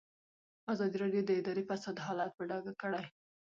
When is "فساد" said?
1.69-1.97